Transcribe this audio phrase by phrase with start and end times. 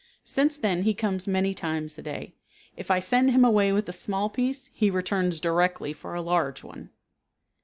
[0.25, 2.33] Since then he comes many times a day.
[2.75, 6.63] If I send him away with a small piece he returns directly for a large
[6.63, 6.89] one.